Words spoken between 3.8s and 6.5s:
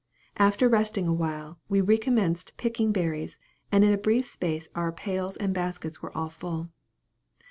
in a brief space our pails and baskets were all